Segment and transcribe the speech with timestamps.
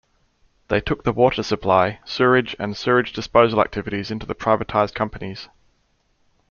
[0.69, 5.47] They took the water supply, sewerage and sewage disposal activities into the privatised companies.